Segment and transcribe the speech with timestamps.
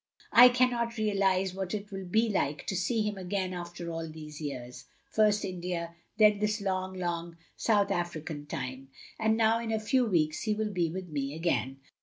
[0.43, 4.41] "I cannot realise what it will be like to see him again after all these
[4.41, 4.85] years.
[5.11, 8.87] First India— then this long, long South Mrican time.
[9.19, 11.81] And now in a few weeks he will be with me again.